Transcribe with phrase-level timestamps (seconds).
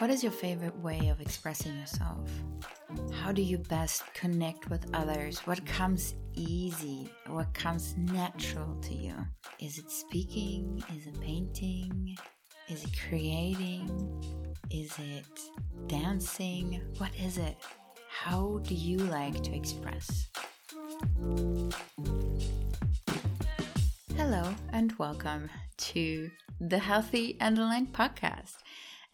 [0.00, 2.26] What is your favorite way of expressing yourself?
[3.12, 5.40] How do you best connect with others?
[5.40, 7.12] What comes easy?
[7.26, 9.14] What comes natural to you?
[9.58, 10.82] Is it speaking?
[10.96, 12.16] Is it painting?
[12.70, 14.24] Is it creating?
[14.70, 15.26] Is it
[15.86, 16.80] dancing?
[16.96, 17.58] What is it?
[18.08, 20.29] How do you like to express?
[24.16, 28.56] Hello, and welcome to the Healthy and Aligned podcast.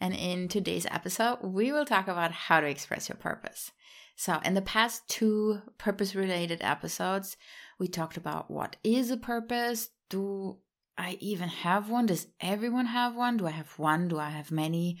[0.01, 3.71] And in today's episode, we will talk about how to express your purpose.
[4.15, 7.37] So, in the past two purpose related episodes,
[7.79, 9.89] we talked about what is a purpose?
[10.09, 10.57] Do
[10.97, 12.07] I even have one?
[12.07, 13.37] Does everyone have one?
[13.37, 14.07] Do I have one?
[14.07, 14.97] Do I have many?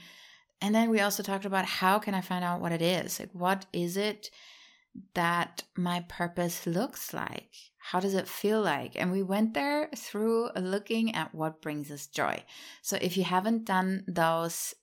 [0.61, 3.19] And then we also talked about how can I find out what it is?
[3.19, 4.29] Like, what is it
[5.13, 7.51] that my purpose looks like?
[7.77, 8.93] How does it feel like?
[8.95, 12.43] And we went there through looking at what brings us joy.
[12.81, 14.73] So if you haven't done those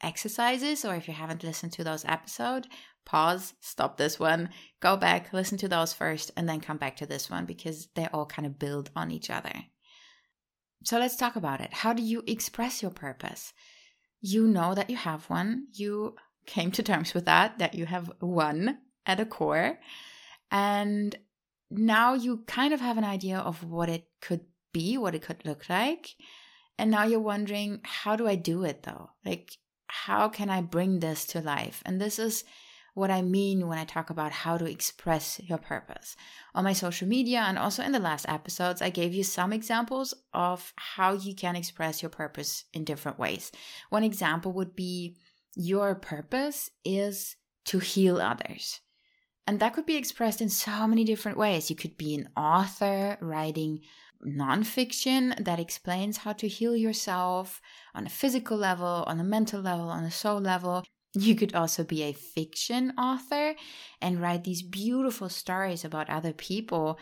[0.00, 2.68] exercises or if you haven't listened to those episodes,
[3.04, 7.06] pause, stop this one, go back, listen to those first, and then come back to
[7.06, 9.52] this one because they all kind of build on each other.
[10.84, 11.72] So let's talk about it.
[11.72, 13.52] How do you express your purpose?
[14.20, 15.68] You know that you have one.
[15.72, 19.78] You came to terms with that, that you have one at a core.
[20.50, 21.16] And
[21.70, 25.44] now you kind of have an idea of what it could be, what it could
[25.44, 26.14] look like.
[26.78, 29.10] And now you're wondering, how do I do it though?
[29.24, 31.82] Like, how can I bring this to life?
[31.84, 32.44] And this is
[32.94, 36.14] what I mean when I talk about how to express your purpose.
[36.54, 40.12] On my social media and also in the last episodes, I gave you some examples
[40.34, 43.50] of how you can express your purpose in different ways.
[43.88, 45.16] One example would be
[45.54, 47.36] your purpose is
[47.66, 48.80] to heal others.
[49.46, 51.68] And that could be expressed in so many different ways.
[51.68, 53.80] You could be an author writing
[54.24, 57.60] nonfiction that explains how to heal yourself
[57.94, 60.84] on a physical level, on a mental level, on a soul level.
[61.14, 63.54] You could also be a fiction author
[64.00, 66.98] and write these beautiful stories about other people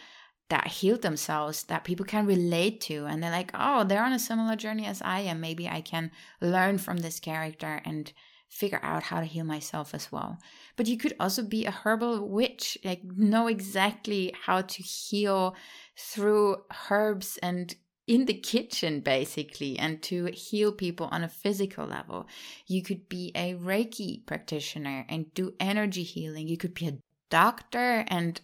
[0.48, 3.06] that healed themselves that people can relate to.
[3.06, 5.40] And they're like, oh, they're on a similar journey as I am.
[5.40, 6.10] Maybe I can
[6.40, 8.12] learn from this character and
[8.50, 10.38] figure out how to heal myself as well.
[10.76, 15.54] But you could also be a herbal witch, like know exactly how to heal
[15.96, 16.56] through
[16.90, 17.74] herbs and
[18.06, 22.26] in the kitchen basically and to heal people on a physical level.
[22.66, 26.48] You could be a Reiki practitioner and do energy healing.
[26.48, 26.98] You could be a
[27.30, 28.40] doctor and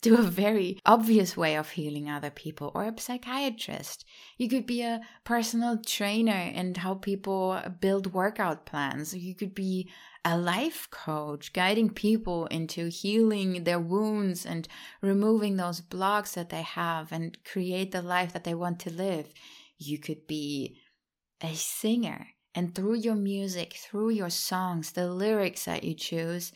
[0.00, 4.04] do a very obvious way of healing other people or a psychiatrist.
[4.36, 9.14] You could be a personal trainer and help people build workout plans.
[9.14, 9.90] You could be
[10.24, 14.68] a life coach, guiding people into healing their wounds and
[15.02, 19.32] removing those blocks that they have and create the life that they want to live.
[19.78, 20.78] You could be
[21.40, 26.52] a singer and through your music, through your songs, the lyrics that you choose,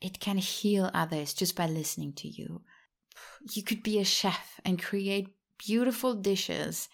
[0.00, 2.62] it can heal others just by listening to you.
[3.52, 5.28] You could be a chef and create
[5.58, 6.88] beautiful dishes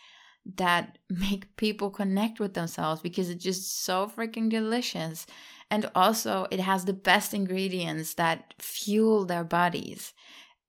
[0.57, 5.27] that make people connect with themselves because it's just so freaking delicious.
[5.71, 10.13] And also, it has the best ingredients that fuel their bodies.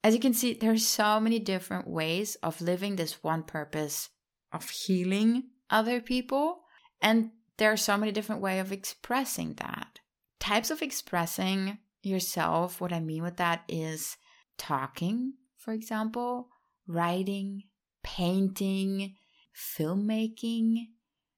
[0.03, 4.09] As you can see, there are so many different ways of living this one purpose
[4.53, 6.61] of healing other people.
[7.01, 9.99] And there are so many different ways of expressing that.
[10.39, 14.17] Types of expressing yourself, what I mean with that is
[14.57, 16.49] talking, for example,
[16.87, 17.63] writing,
[18.03, 19.15] painting,
[19.55, 20.87] filmmaking.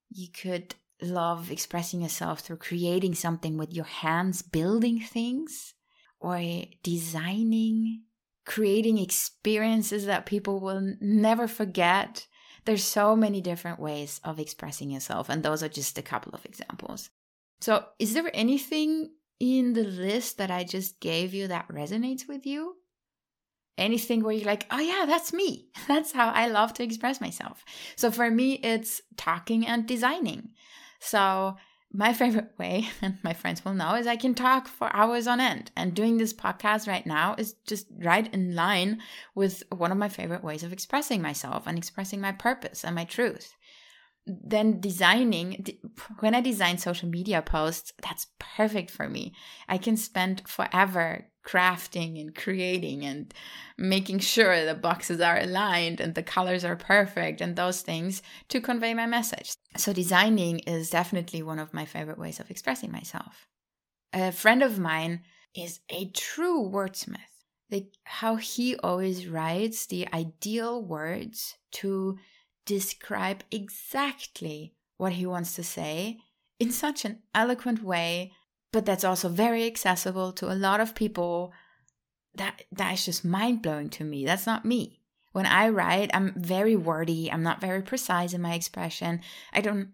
[0.09, 5.73] You could love expressing yourself through creating something with your hands, building things,
[6.19, 6.41] or
[6.83, 8.03] designing,
[8.45, 12.27] creating experiences that people will never forget.
[12.65, 16.45] There's so many different ways of expressing yourself, and those are just a couple of
[16.45, 17.09] examples.
[17.61, 22.45] So, is there anything in the list that I just gave you that resonates with
[22.45, 22.75] you?
[23.77, 25.67] Anything where you're like, oh yeah, that's me.
[25.87, 27.63] That's how I love to express myself.
[27.95, 30.49] So for me, it's talking and designing.
[30.99, 31.57] So
[31.93, 35.39] my favorite way, and my friends will know, is I can talk for hours on
[35.39, 35.69] end.
[35.75, 38.99] And doing this podcast right now is just right in line
[39.35, 43.05] with one of my favorite ways of expressing myself and expressing my purpose and my
[43.05, 43.55] truth
[44.27, 45.65] then designing
[46.19, 48.27] when i design social media posts that's
[48.57, 49.33] perfect for me.
[49.67, 53.33] I can spend forever crafting and creating and
[53.77, 58.59] making sure the boxes are aligned and the colors are perfect and those things to
[58.59, 59.53] convey my message.
[59.77, 63.47] So designing is definitely one of my favorite ways of expressing myself.
[64.11, 65.21] A friend of mine
[65.55, 67.33] is a true wordsmith.
[67.69, 72.17] Like how he always writes the ideal words to
[72.67, 76.19] describe exactly what he wants to say
[76.59, 78.31] in such an eloquent way
[78.71, 81.53] but that's also very accessible to a lot of people.
[82.35, 84.25] That that is just mind-blowing to me.
[84.25, 85.01] That's not me.
[85.31, 87.31] When i write i'm very wordy.
[87.31, 89.21] I'm not very precise in my expression.
[89.53, 89.89] I don't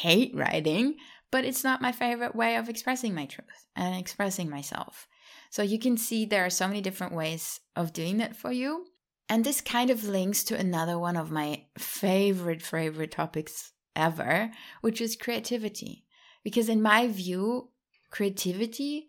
[0.00, 0.96] hate writing
[1.30, 5.06] but it's not my favorite way of expressing my truth and expressing myself.
[5.50, 8.86] So you can see there are so many different ways of doing that for you.
[9.28, 15.00] And this kind of links to another one of my favorite, favorite topics ever, which
[15.00, 16.04] is creativity.
[16.42, 17.70] Because in my view,
[18.10, 19.08] creativity,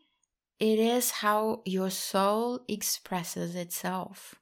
[0.60, 4.36] it is how your soul expresses itself.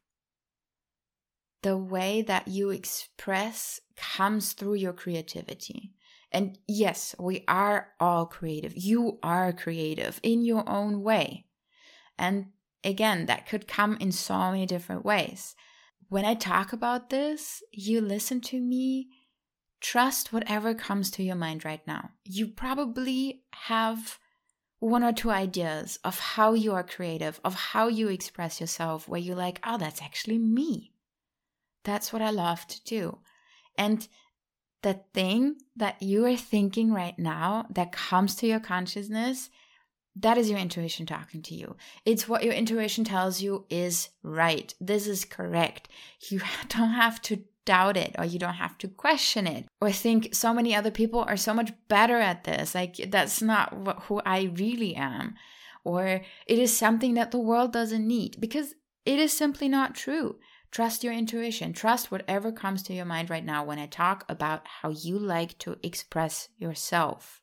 [1.62, 5.94] The way that you express comes through your creativity.
[6.32, 8.74] And yes, we are all creative.
[8.76, 11.46] You are creative in your own way.
[12.18, 12.48] And
[12.84, 15.56] again, that could come in so many different ways.
[16.10, 19.10] When I talk about this, you listen to me,
[19.82, 22.12] trust whatever comes to your mind right now.
[22.24, 24.18] You probably have
[24.80, 29.20] one or two ideas of how you are creative, of how you express yourself, where
[29.20, 30.94] you're like, oh, that's actually me.
[31.84, 33.20] That's what I love to do.
[33.78, 34.08] And
[34.84, 39.50] the thing that you are thinking right now that comes to your consciousness
[40.22, 41.76] that is your intuition talking to you.
[42.06, 44.74] It's what your intuition tells you is right.
[44.80, 45.90] This is correct.
[46.30, 50.34] You don't have to doubt it or you don't have to question it or think
[50.34, 52.74] so many other people are so much better at this.
[52.74, 55.36] Like, that's not what, who I really am.
[55.84, 58.74] Or it is something that the world doesn't need because
[59.06, 60.38] it is simply not true.
[60.72, 61.74] Trust your intuition.
[61.74, 65.58] Trust whatever comes to your mind right now when I talk about how you like
[65.60, 67.42] to express yourself.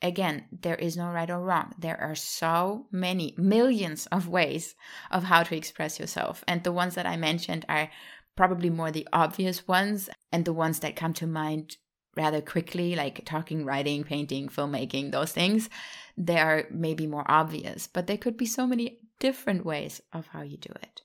[0.00, 1.74] Again, there is no right or wrong.
[1.78, 4.76] There are so many, millions of ways
[5.10, 6.44] of how to express yourself.
[6.46, 7.90] And the ones that I mentioned are
[8.36, 11.76] probably more the obvious ones and the ones that come to mind
[12.16, 15.68] rather quickly, like talking, writing, painting, filmmaking, those things.
[16.16, 20.42] They are maybe more obvious, but there could be so many different ways of how
[20.42, 21.02] you do it.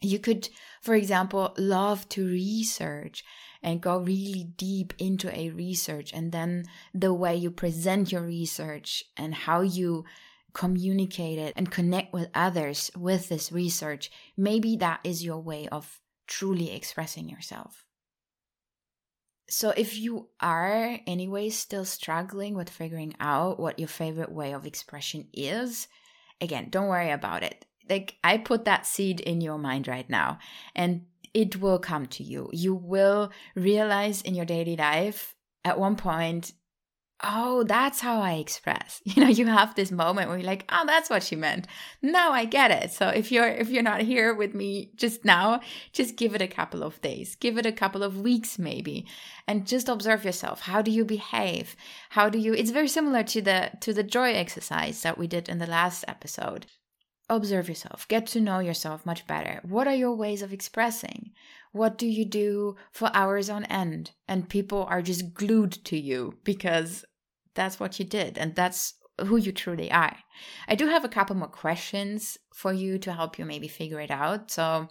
[0.00, 0.48] You could,
[0.82, 3.24] for example, love to research
[3.62, 6.64] and go really deep into a research and then
[6.94, 10.04] the way you present your research and how you
[10.52, 16.00] communicate it and connect with others with this research, maybe that is your way of
[16.26, 17.84] truly expressing yourself.
[19.50, 24.66] So, if you are, anyway, still struggling with figuring out what your favorite way of
[24.66, 25.88] expression is,
[26.40, 27.64] again, don't worry about it.
[27.88, 30.38] Like, I put that seed in your mind right now.
[30.74, 32.50] And it will come to you.
[32.52, 36.52] You will realize in your daily life at one point,
[37.22, 39.02] oh, that's how I express.
[39.08, 41.66] You know, you have this moment where you're like, oh, that's what she meant.
[42.02, 42.92] Now I get it.
[42.92, 45.60] So if you're if you're not here with me just now,
[45.92, 49.06] just give it a couple of days, give it a couple of weeks maybe,
[49.46, 50.60] and just observe yourself.
[50.60, 51.74] How do you behave?
[52.10, 52.54] How do you?
[52.54, 56.04] It's very similar to the to the joy exercise that we did in the last
[56.06, 56.66] episode
[57.28, 59.60] observe yourself, get to know yourself much better.
[59.62, 61.32] What are your ways of expressing?
[61.72, 64.12] What do you do for hours on end?
[64.26, 67.04] And people are just glued to you because
[67.54, 68.94] that's what you did and that's
[69.26, 70.16] who you truly are.
[70.66, 74.10] I do have a couple more questions for you to help you maybe figure it
[74.10, 74.50] out.
[74.50, 74.88] So,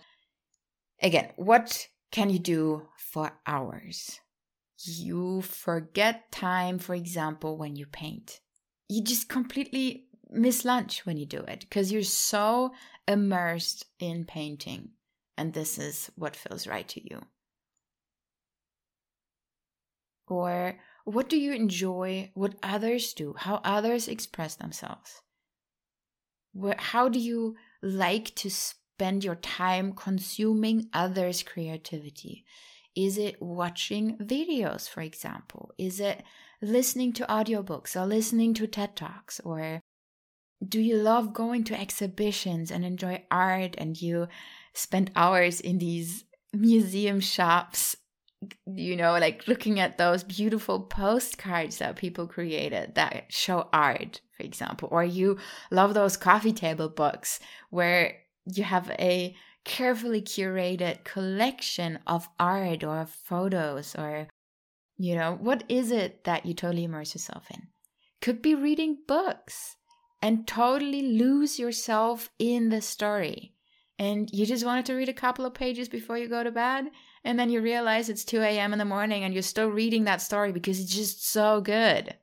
[1.02, 4.20] again, what can you do for hours?
[4.84, 8.40] You forget time, for example, when you paint.
[8.90, 12.74] You just completely miss lunch when you do it because you're so
[13.08, 14.90] immersed in painting
[15.38, 17.22] and this is what feels right to you.
[20.28, 25.22] Or what do you enjoy what others do, how others express themselves?
[26.78, 32.44] How do you like to spend your time consuming others' creativity?
[32.96, 35.72] Is it watching videos, for example?
[35.78, 36.24] Is it
[36.62, 39.82] listening to audiobooks or listening to TED Talks or
[40.66, 44.28] do you love going to exhibitions and enjoy art and you
[44.74, 46.24] spend hours in these
[46.54, 47.96] museum shops
[48.66, 54.44] you know like looking at those beautiful postcards that people created that show art for
[54.44, 55.38] example or you
[55.72, 59.36] love those coffee table books where you have a
[59.68, 64.28] carefully curated collection of art or photos or
[64.98, 67.68] you know what is it that you totally immerse yourself in?
[68.22, 69.76] Could be reading books
[70.22, 73.54] and totally lose yourself in the story.
[74.00, 76.86] And you just wanted to read a couple of pages before you go to bed,
[77.24, 78.74] and then you realize it's 2 a.m.
[78.74, 82.16] in the morning and you're still reading that story because it's just so good.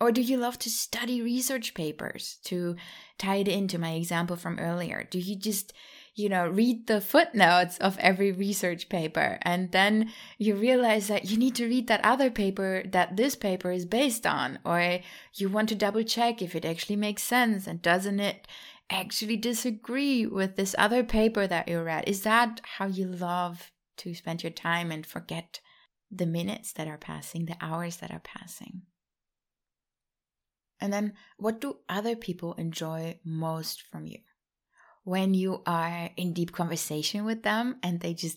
[0.00, 2.76] Or do you love to study research papers to
[3.18, 5.08] tie it into my example from earlier?
[5.10, 5.72] Do you just,
[6.18, 11.36] you know, read the footnotes of every research paper and then you realize that you
[11.36, 14.58] need to read that other paper that this paper is based on?
[14.64, 14.98] Or
[15.34, 18.48] you want to double check if it actually makes sense and doesn't it
[18.90, 22.08] actually disagree with this other paper that you read?
[22.08, 25.60] Is that how you love to spend your time and forget
[26.10, 28.82] the minutes that are passing, the hours that are passing?
[30.80, 34.18] And then, what do other people enjoy most from you?
[35.08, 38.36] When you are in deep conversation with them and they just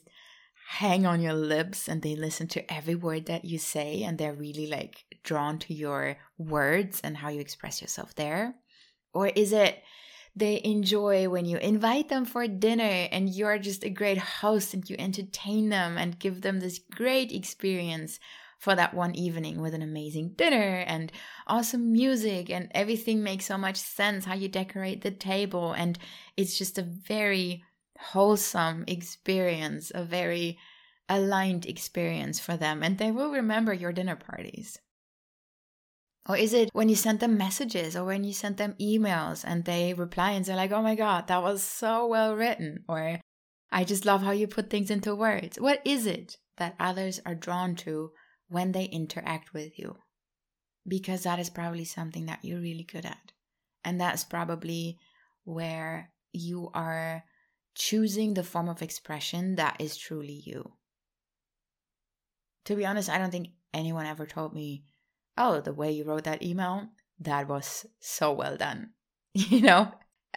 [0.69, 4.31] hang on your lips and they listen to every word that you say and they're
[4.31, 8.55] really like drawn to your words and how you express yourself there?
[9.13, 9.83] Or is it
[10.33, 14.89] they enjoy when you invite them for dinner and you're just a great host and
[14.89, 18.17] you entertain them and give them this great experience
[18.61, 21.11] for that one evening with an amazing dinner and
[21.47, 25.97] awesome music and everything makes so much sense how you decorate the table and
[26.37, 27.63] it's just a very
[27.97, 30.59] wholesome experience a very
[31.09, 34.77] aligned experience for them and they will remember your dinner parties.
[36.29, 39.65] Or is it when you send them messages or when you send them emails and
[39.65, 43.19] they reply and they're like oh my god that was so well written or
[43.71, 45.59] i just love how you put things into words.
[45.59, 48.11] What is it that others are drawn to
[48.51, 49.95] when they interact with you.
[50.85, 53.31] Because that is probably something that you're really good at.
[53.85, 54.97] And that's probably
[55.45, 57.23] where you are
[57.75, 60.73] choosing the form of expression that is truly you.
[62.65, 64.83] To be honest, I don't think anyone ever told me,
[65.37, 66.89] oh, the way you wrote that email,
[67.21, 68.91] that was so well done.
[69.33, 69.93] You know?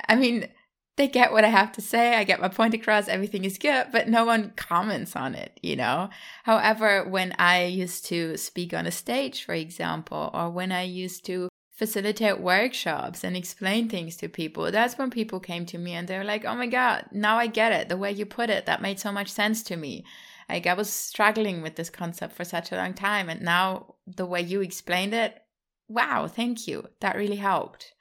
[0.08, 0.48] I mean,
[0.96, 2.14] they get what I have to say.
[2.14, 3.08] I get my point across.
[3.08, 6.08] Everything is good, but no one comments on it, you know?
[6.44, 11.24] However, when I used to speak on a stage, for example, or when I used
[11.26, 16.06] to facilitate workshops and explain things to people, that's when people came to me and
[16.06, 17.88] they're like, oh my God, now I get it.
[17.88, 20.04] The way you put it, that made so much sense to me.
[20.48, 23.28] Like I was struggling with this concept for such a long time.
[23.28, 25.42] And now the way you explained it,
[25.88, 26.86] wow, thank you.
[27.00, 27.92] That really helped.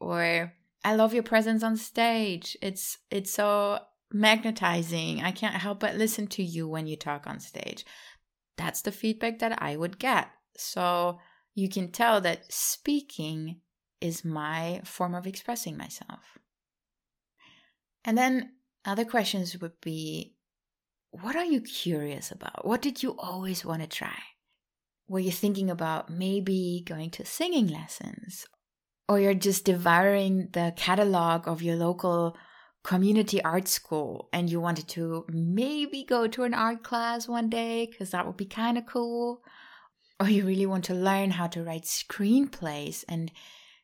[0.00, 0.54] Or,
[0.86, 2.56] I love your presence on stage.
[2.62, 3.80] It's it's so
[4.14, 5.20] magnetizing.
[5.20, 7.84] I can't help but listen to you when you talk on stage.
[8.56, 10.28] That's the feedback that I would get.
[10.56, 11.18] So
[11.56, 13.62] you can tell that speaking
[14.00, 16.38] is my form of expressing myself.
[18.04, 18.52] And then
[18.84, 20.36] other questions would be
[21.10, 22.64] what are you curious about?
[22.64, 24.18] What did you always want to try?
[25.08, 28.46] Were you thinking about maybe going to singing lessons
[29.08, 32.36] or you're just devouring the catalog of your local
[32.82, 37.86] community art school and you wanted to maybe go to an art class one day
[37.86, 39.42] because that would be kind of cool.
[40.18, 43.30] Or you really want to learn how to write screenplays and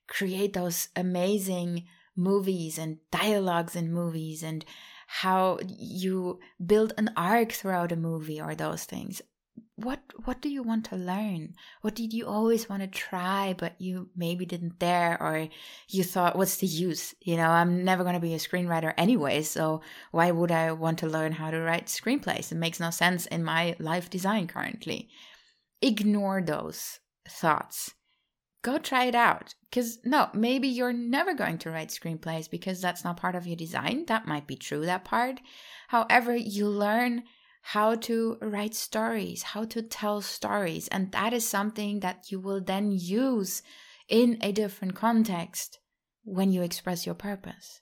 [0.08, 1.84] create those amazing
[2.16, 4.64] movies and dialogues in movies and
[5.06, 9.20] how you build an arc throughout a movie or those things
[9.76, 11.54] what what do you want to learn?
[11.80, 15.48] What did you always want to try but you maybe didn't dare or
[15.88, 17.14] you thought what's the use?
[17.20, 19.80] You know i'm never going to be a screenwriter anyway so
[20.10, 22.52] why would i want to learn how to write screenplays?
[22.52, 25.08] It makes no sense in my life design currently.
[25.80, 27.94] Ignore those thoughts.
[28.62, 33.04] Go try it out because no maybe you're never going to write screenplays because that's
[33.04, 34.04] not part of your design.
[34.06, 35.40] That might be true that part.
[35.88, 37.24] However you learn
[37.62, 40.88] how to write stories, how to tell stories.
[40.88, 43.62] And that is something that you will then use
[44.08, 45.78] in a different context
[46.24, 47.80] when you express your purpose.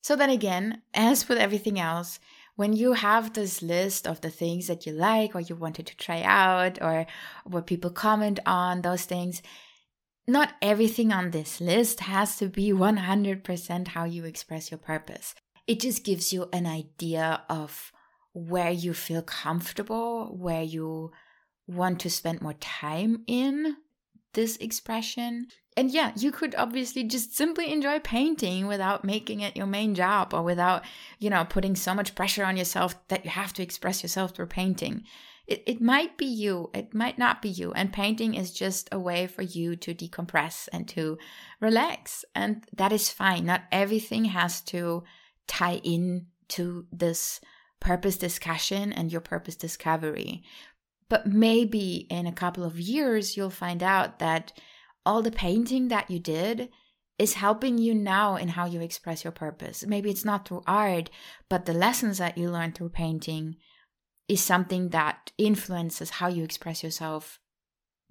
[0.00, 2.20] So then again, as with everything else,
[2.56, 5.96] when you have this list of the things that you like or you wanted to
[5.96, 7.04] try out or
[7.44, 9.42] what people comment on, those things,
[10.28, 15.34] not everything on this list has to be 100% how you express your purpose.
[15.66, 17.90] It just gives you an idea of
[18.34, 21.12] where you feel comfortable, where you
[21.66, 23.76] want to spend more time in
[24.34, 25.46] this expression.
[25.76, 30.34] And yeah, you could obviously just simply enjoy painting without making it your main job
[30.34, 30.82] or without,
[31.18, 34.46] you know, putting so much pressure on yourself that you have to express yourself through
[34.46, 35.04] painting.
[35.46, 37.72] It, it might be you, it might not be you.
[37.72, 41.18] And painting is just a way for you to decompress and to
[41.60, 42.24] relax.
[42.34, 43.46] And that is fine.
[43.46, 45.04] Not everything has to
[45.46, 47.40] tie in to this
[47.84, 50.42] purpose discussion and your purpose discovery.
[51.08, 54.52] But maybe in a couple of years, you'll find out that
[55.04, 56.70] all the painting that you did
[57.18, 59.86] is helping you now in how you express your purpose.
[59.86, 61.10] Maybe it's not through art,
[61.48, 63.56] but the lessons that you learn through painting
[64.28, 67.38] is something that influences how you express yourself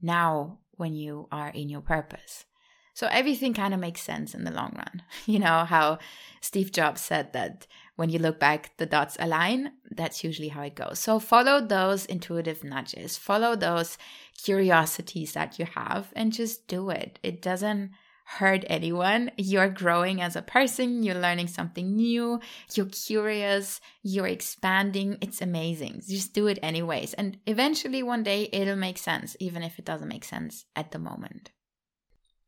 [0.01, 2.45] now when you are in your purpose.
[2.93, 5.01] So everything kind of makes sense in the long run.
[5.25, 5.97] You know how
[6.41, 9.73] Steve Jobs said that when you look back, the dots align.
[9.91, 10.99] That's usually how it goes.
[10.99, 13.97] So follow those intuitive nudges, follow those
[14.41, 17.19] curiosities that you have, and just do it.
[17.21, 17.91] It doesn't
[18.25, 19.31] hurt anyone.
[19.37, 22.39] You're growing as a person, you're learning something new,
[22.73, 25.17] you're curious, you're expanding.
[25.21, 26.01] It's amazing.
[26.07, 27.13] Just do it anyways.
[27.13, 30.99] And eventually, one day, it'll make sense, even if it doesn't make sense at the
[30.99, 31.51] moment.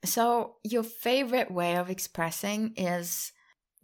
[0.03, 3.31] So, your favorite way of expressing is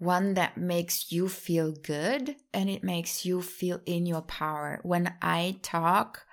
[0.01, 4.79] one that makes you feel good and it makes you feel in your power.
[4.81, 6.25] When I talk,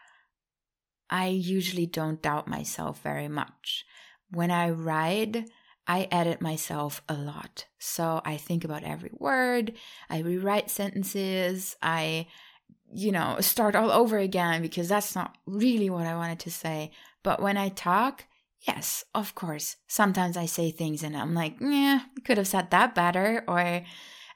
[1.10, 3.84] I usually don't doubt myself very much.
[4.30, 5.50] When I write,
[5.86, 7.66] I edit myself a lot.
[7.78, 9.74] So I think about every word,
[10.08, 12.26] I rewrite sentences, I,
[12.90, 16.92] you know, start all over again because that's not really what I wanted to say.
[17.22, 18.24] But when I talk,
[18.66, 19.76] Yes, of course.
[19.86, 23.44] Sometimes I say things and I'm like, yeah, could have said that better.
[23.46, 23.82] Or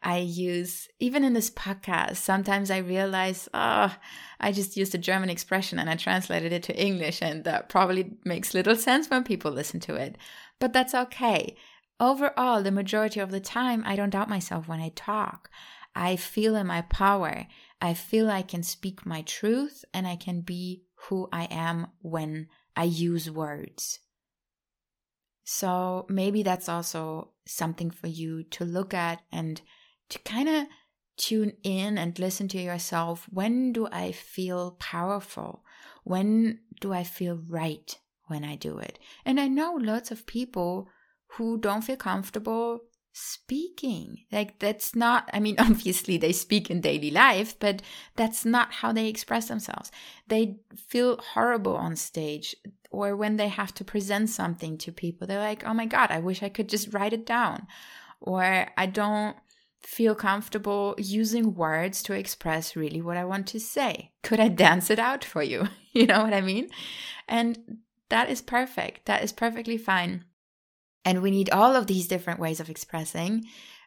[0.02, 3.94] I use, even in this podcast, sometimes I realize, oh,
[4.40, 8.12] I just used a German expression and I translated it to English, and that probably
[8.24, 10.16] makes little sense when people listen to it.
[10.58, 11.56] But that's okay.
[12.00, 15.50] Overall, the majority of the time, I don't doubt myself when I talk.
[15.94, 17.46] I feel in my power.
[17.80, 22.48] I feel I can speak my truth and I can be who I am when
[22.74, 24.00] I use words.
[25.44, 29.60] So maybe that's also something for you to look at and
[30.10, 30.66] to kind of
[31.16, 33.26] tune in and listen to yourself.
[33.30, 35.64] When do I feel powerful?
[36.04, 37.96] When do I feel right
[38.26, 38.98] when I do it?
[39.24, 40.88] And I know lots of people
[41.32, 42.80] who don't feel comfortable
[43.12, 44.24] speaking.
[44.30, 47.82] Like, that's not, I mean, obviously they speak in daily life, but
[48.16, 49.90] that's not how they express themselves.
[50.28, 52.56] They feel horrible on stage
[52.92, 56.18] or when they have to present something to people, they're like, oh my God, I
[56.20, 57.66] wish I could just write it down.
[58.20, 59.36] Or I don't
[59.80, 64.12] feel comfortable using words to express really what I want to say.
[64.22, 65.68] Could I dance it out for you?
[65.92, 66.68] you know what I mean?
[67.26, 67.78] And
[68.10, 69.06] that is perfect.
[69.06, 70.24] That is perfectly fine.
[71.04, 73.44] And we need all of these different ways of expressing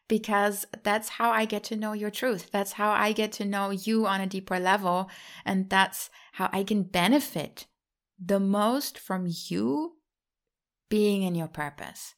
[0.08, 2.50] because that's how I get to know your truth.
[2.52, 5.10] That's how I get to know you on a deeper level.
[5.46, 7.66] And that's how I can benefit
[8.24, 9.98] the most from you
[10.90, 12.16] being in your purpose.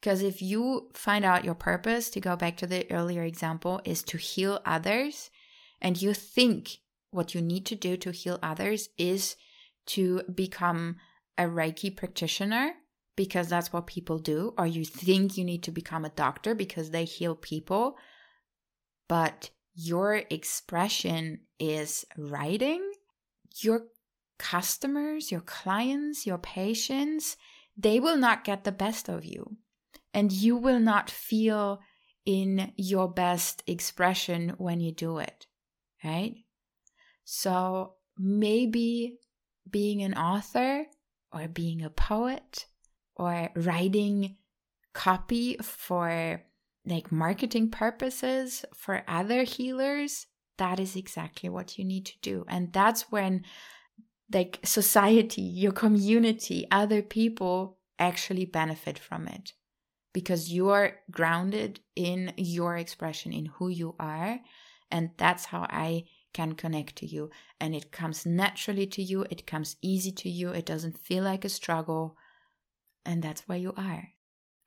[0.00, 4.02] Because if you find out your purpose, to go back to the earlier example, is
[4.04, 5.30] to heal others,
[5.80, 6.78] and you think
[7.10, 9.36] what you need to do to heal others is
[9.86, 10.96] to become
[11.36, 12.74] a Reiki practitioner
[13.18, 16.90] because that's what people do, or you think you need to become a doctor because
[16.90, 17.96] they heal people,
[19.08, 22.80] but your expression is writing,
[23.60, 23.86] your
[24.38, 27.36] customers, your clients, your patients,
[27.76, 29.56] they will not get the best of you.
[30.14, 31.80] And you will not feel
[32.24, 35.48] in your best expression when you do it,
[36.04, 36.36] right?
[37.24, 39.18] So maybe
[39.68, 40.86] being an author
[41.32, 42.66] or being a poet
[43.18, 44.36] or writing
[44.94, 46.42] copy for
[46.86, 50.26] like marketing purposes for other healers,
[50.56, 52.44] that is exactly what you need to do.
[52.48, 53.44] And that's when
[54.32, 59.52] like society, your community, other people actually benefit from it
[60.12, 64.40] because you are grounded in your expression, in who you are.
[64.90, 67.30] And that's how I can connect to you.
[67.60, 71.44] And it comes naturally to you, it comes easy to you, it doesn't feel like
[71.44, 72.16] a struggle.
[73.08, 74.10] And that's where you are.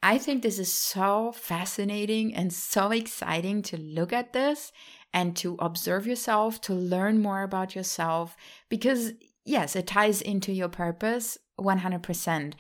[0.01, 4.71] I think this is so fascinating and so exciting to look at this
[5.13, 8.35] and to observe yourself, to learn more about yourself,
[8.67, 9.13] because
[9.45, 12.53] yes, it ties into your purpose 100%.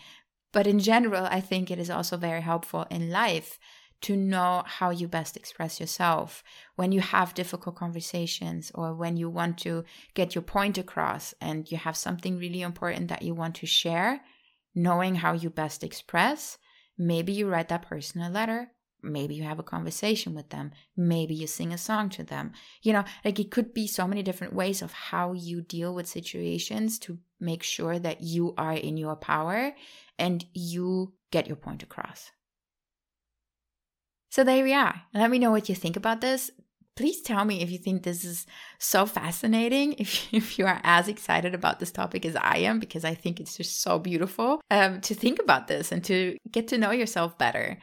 [0.53, 3.57] But in general, I think it is also very helpful in life
[4.01, 6.43] to know how you best express yourself
[6.75, 11.71] when you have difficult conversations or when you want to get your point across and
[11.71, 14.21] you have something really important that you want to share,
[14.75, 16.57] knowing how you best express.
[16.97, 18.71] Maybe you write that person a letter.
[19.03, 20.71] Maybe you have a conversation with them.
[20.95, 22.51] Maybe you sing a song to them.
[22.83, 26.07] You know like it could be so many different ways of how you deal with
[26.07, 29.73] situations to make sure that you are in your power
[30.19, 32.31] and you get your point across.
[34.29, 35.01] So there we are.
[35.13, 36.51] Let me know what you think about this
[36.95, 38.45] please tell me if you think this is
[38.79, 43.05] so fascinating if, if you are as excited about this topic as i am because
[43.05, 46.77] i think it's just so beautiful um, to think about this and to get to
[46.77, 47.77] know yourself better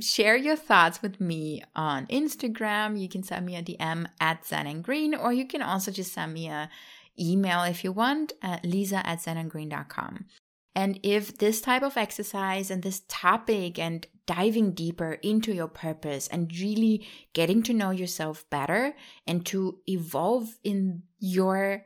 [0.00, 3.00] Share your thoughts with me on Instagram.
[3.00, 6.12] You can send me a DM at Zen and Green, or you can also just
[6.12, 6.70] send me a
[7.18, 10.26] email if you want at lisa at zenandgreen.com.
[10.74, 16.28] And if this type of exercise and this topic and diving deeper into your purpose
[16.28, 18.94] and really getting to know yourself better
[19.26, 21.84] and to evolve in your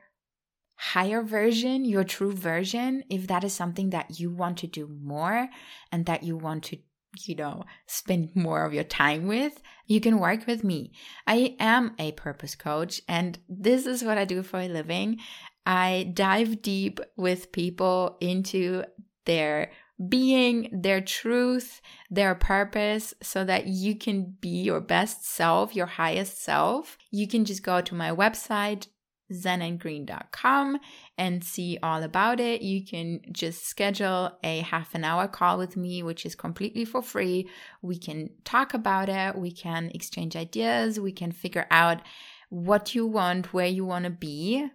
[0.77, 5.49] higher version, your true version, if that is something that you want to do more
[5.90, 6.79] and that you want to
[7.25, 10.92] you know, spend more of your time with, you can work with me.
[11.27, 15.18] I am a purpose coach, and this is what I do for a living.
[15.66, 18.85] I dive deep with people into
[19.24, 19.72] their
[20.09, 26.42] being, their truth, their purpose, so that you can be your best self, your highest
[26.42, 26.96] self.
[27.11, 28.87] You can just go to my website,
[29.33, 30.79] zenandgreen.com
[31.18, 32.62] and see all about it.
[32.62, 37.02] You can just schedule a half an hour call with me, which is completely for
[37.02, 37.48] free.
[37.83, 42.02] We can talk about it, we can exchange ideas, we can figure out
[42.48, 44.70] what you want, where you want to be,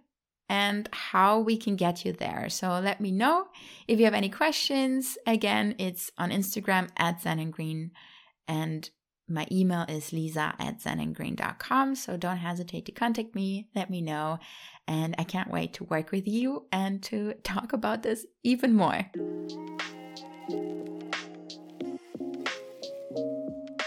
[0.52, 2.50] and how we can get you there.
[2.50, 3.46] So let me know
[3.88, 5.16] if you have any questions.
[5.26, 7.90] Again, it's on Instagram at Zen and Green.
[8.46, 8.90] And
[9.26, 11.94] my email is lisa at zenandgreen.com.
[11.94, 14.40] So don't hesitate to contact me, let me know.
[14.86, 19.06] And I can't wait to work with you and to talk about this even more.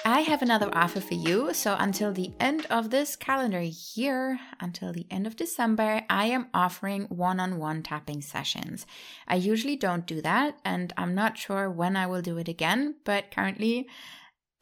[0.08, 1.52] I have another offer for you.
[1.56, 3.64] So, until the end of this calendar
[3.96, 8.86] year, until the end of December, I am offering one on one tapping sessions.
[9.28, 12.98] I usually don't do that, and I'm not sure when I will do it again,
[13.04, 13.88] but currently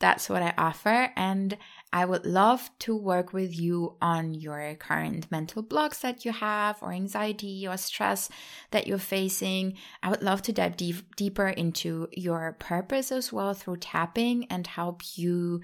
[0.04, 1.14] that's what I offer.
[1.16, 1.58] And
[1.94, 6.78] I would love to work with you on your current mental blocks that you have,
[6.82, 8.28] or anxiety or stress
[8.72, 9.78] that you're facing.
[10.04, 14.68] I would love to dive deep, deeper into your purpose as well through tapping and
[14.68, 15.62] help you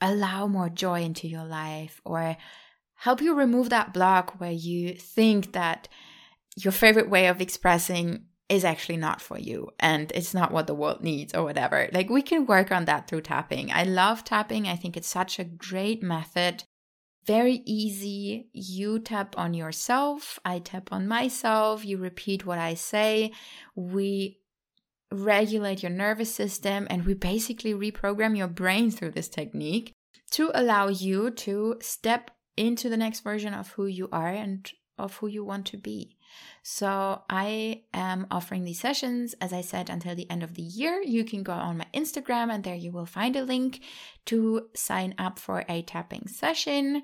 [0.00, 2.38] allow more joy into your life or
[2.94, 5.86] help you remove that block where you think that
[6.56, 10.74] your favorite way of expressing is actually not for you and it's not what the
[10.74, 11.88] world needs or whatever.
[11.90, 13.72] Like we can work on that through tapping.
[13.72, 14.68] I love tapping.
[14.68, 16.64] I think it's such a great method.
[17.24, 18.50] Very easy.
[18.52, 23.32] You tap on yourself, I tap on myself, you repeat what I say.
[23.74, 24.40] We
[25.10, 29.92] regulate your nervous system and we basically reprogram your brain through this technique
[30.32, 35.16] to allow you to step into the next version of who you are and of
[35.16, 36.18] who you want to be.
[36.62, 41.02] So I am offering these sessions, as I said, until the end of the year.
[41.02, 43.80] You can go on my Instagram and there you will find a link
[44.26, 47.02] to sign up for a tapping session.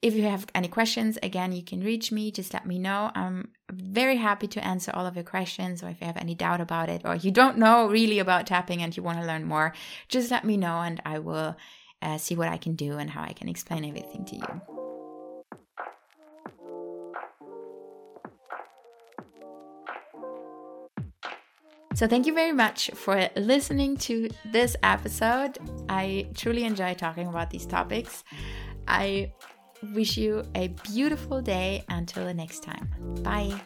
[0.00, 2.30] If you have any questions, again, you can reach me.
[2.30, 3.10] Just let me know.
[3.14, 6.60] I'm very happy to answer all of your questions, or if you have any doubt
[6.60, 9.72] about it, or you don't know really about tapping and you want to learn more,
[10.08, 11.56] just let me know and I will
[12.02, 14.73] uh, see what I can do and how I can explain everything to you.
[21.94, 25.58] So, thank you very much for listening to this episode.
[25.88, 28.24] I truly enjoy talking about these topics.
[28.88, 29.32] I
[29.94, 32.88] wish you a beautiful day until the next time.
[33.22, 33.60] Bye.